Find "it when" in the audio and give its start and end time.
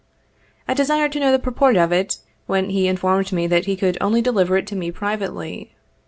1.91-2.71